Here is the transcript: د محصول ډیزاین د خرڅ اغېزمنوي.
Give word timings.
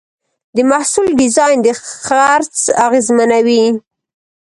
د 0.55 0.57
محصول 0.71 1.07
ډیزاین 1.19 1.57
د 1.63 1.67
خرڅ 2.03 2.55
اغېزمنوي. 2.85 3.63